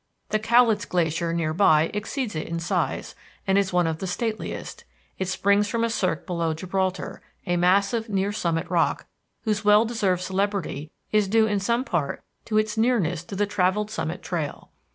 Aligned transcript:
The 0.29 0.39
Cowlitz 0.39 0.85
Glacier 0.85 1.31
near 1.31 1.53
by 1.53 1.91
exceeds 1.93 2.35
it 2.35 2.47
in 2.47 2.59
size, 2.59 3.13
and 3.45 3.55
is 3.55 3.71
one 3.71 3.85
of 3.85 3.99
the 3.99 4.07
stateliest; 4.07 4.83
it 5.19 5.27
springs 5.27 5.67
from 5.67 5.83
a 5.83 5.91
cirque 5.91 6.25
below 6.25 6.55
Gibraltar, 6.55 7.21
a 7.45 7.55
massive 7.55 8.09
near 8.09 8.31
summit 8.31 8.67
rock, 8.67 9.05
whose 9.43 9.63
well 9.63 9.85
deserved 9.85 10.23
celebrity 10.23 10.89
is 11.11 11.27
due 11.27 11.45
in 11.45 11.59
some 11.59 11.83
part 11.83 12.23
to 12.45 12.57
its 12.57 12.79
nearness 12.79 13.23
to 13.25 13.35
the 13.35 13.45
travelled 13.45 13.91
summit 13.91 14.23
trail. 14.23 14.71